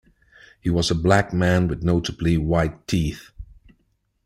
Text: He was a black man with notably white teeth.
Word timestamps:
He 0.59 0.71
was 0.71 0.89
a 0.89 0.95
black 0.95 1.31
man 1.31 1.67
with 1.67 1.83
notably 1.83 2.35
white 2.35 2.87
teeth. 2.87 3.29